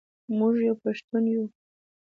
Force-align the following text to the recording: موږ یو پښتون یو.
موږ 0.37 0.53
یو 0.67 0.75
پښتون 0.83 1.23
یو. 1.33 1.43